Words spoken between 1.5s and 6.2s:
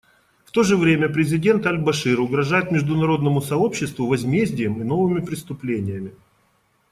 Аль-Башир угрожает международному сообществу возмездием и новыми преступлениями.